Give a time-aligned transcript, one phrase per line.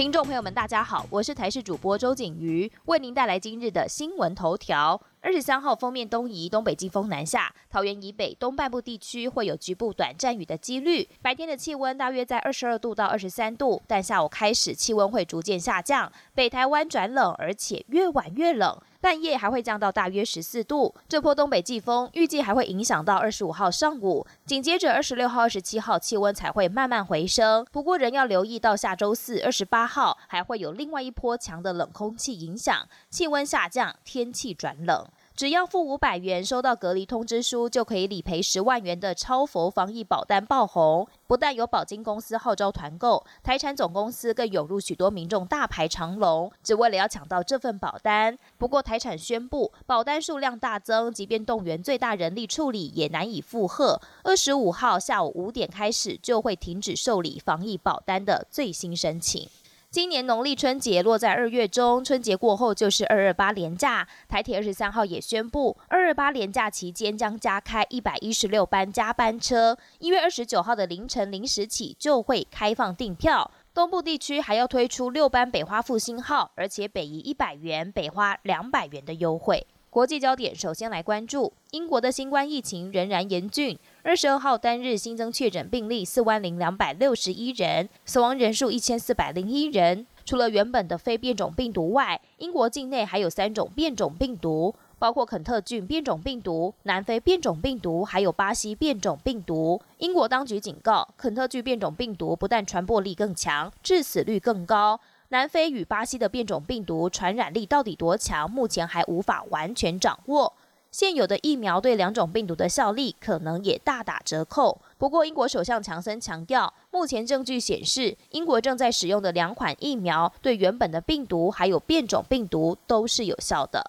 [0.00, 4.98] 听众朋友们，大家好，我是台视主播周景瑜，为您带来今日的新闻头条。
[5.22, 11.06] 二十三号封面东移，东北季风南下，桃园以北东半部地区会有局部短暂雨的几率。
[11.20, 18.80] 白天的气温大约在二十二度到二十三度，但下午开始气温会逐渐下降，北台湾转冷，而且越晚越冷。
[19.02, 20.94] 半夜还会降到大约十四度。
[21.08, 27.66] 这波东北季风预计还会影响到二十五号上午，紧接着二十六号、二十七号气温才会慢慢回升。
[27.72, 35.06] 不过仍要留意到下周四二十八号还会有另外一波强的冷空气影响，气温下降，天气转冷。
[35.36, 41.08] 只要付五百元，收到隔离通知书，就可以理赔十万元的超佛防疫保单爆红。
[41.26, 48.38] 不但有保金公司号召团购，台产总公司更涌入许多民众大排长龙，只为了要抢到这份保单。
[48.58, 53.98] 不过台产宣布，保单数量大增，即便动员最大人力处理，也难以负荷。
[54.24, 59.48] 二十五号下午五点开始，就会停止受理防疫保单的最新申请。
[59.92, 64.06] 今年农历春节落在二月中，春节过后就是二二八连假。
[64.28, 73.50] 台铁二十三号也宣布，二二八连假期间将加开一百一十六班加班车，一月二十九号的凌晨零时起就会开放订票。
[73.74, 79.66] 东部地区还要推出六班北花复兴号，而且北移一百元，北花两百元的优惠。
[79.90, 83.76] 国际焦点首先来关注英国的新冠疫情仍然严峻。
[84.04, 90.06] 二十二号单日新增确诊病例四万零两百六十一人，死亡人数一千四百零一人。
[90.24, 99.82] 除了原本的非变种病毒外，英国境内还有三种变种病毒，包括肯特郡变种病毒、南非变种病毒，还有巴西变种病毒。
[99.98, 105.00] 英国当局警告，肯特郡变种病毒不但传播力更强，致死率更高。
[105.32, 108.50] 南非与巴西的变种病毒传染力到底多强？
[108.50, 110.52] 目前还无法完全掌握。
[110.90, 114.80] 现有的疫苗对两种病毒的效力可能也大打折扣。
[114.98, 123.88] 不过，英国首相强森强调，目前证据显示，英国正在使用的两款疫苗对原本的病毒还有变种病毒都是有效的。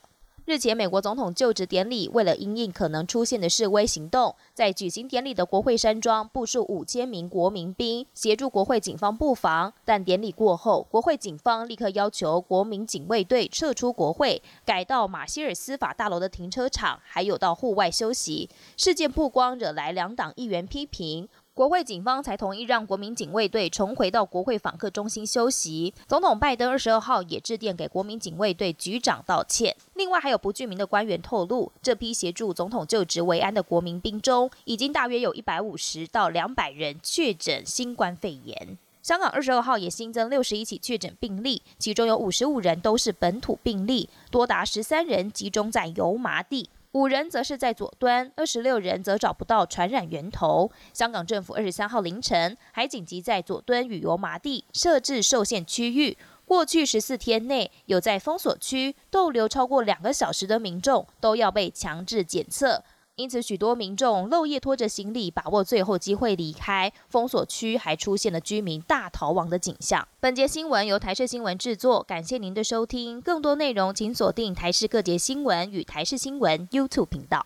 [0.51, 9.72] 日前，美国总统就职典礼为了因应可能出现的示威行动，在举行典礼的国会山庄部署五千名国民兵，协助国会警方布防。
[9.85, 18.50] 但典礼过后，国会警方立刻要求国民警卫队撤出国会，改到马歇尔司法大楼的停车场，还有到户外休息。
[18.75, 21.29] 事件曝光，惹来两党议员批评。
[21.61, 25.94] 国会警方才同意让国民警卫队重回到国会访客中心休息。
[26.07, 29.75] 总统拜登二十二号也致电给国民警卫队局长道歉。
[29.94, 38.79] 另外，还有不具名的官员透露，这批协助总统就职维安的国民兵中，已经大约有一百五十到两百人确诊新冠肺炎。
[39.03, 46.71] 香港二十二号也新增六十一起确诊病例，其中有五十五人都是本土病例，多达十三人集中在油麻地。
[46.94, 50.69] 五人则是在左端，二十六人则找不到传染源头。
[50.94, 62.84] 香港政府二十三号凌晨还紧急在左端与油麻地设置受限区域，过去十四天内有在封锁区逗留超过两个小时的民众都要被强制检测。
[63.21, 70.07] 因此，许多民众漏夜拖着行李，把握最后机会离开封锁区，还出现了居民大逃亡的景象。
[70.19, 73.21] 本节新闻由台视新闻制作，感谢您的收听。
[73.21, 77.45] 更多内容请锁定台视各节新闻与台视新闻 YouTube 频道。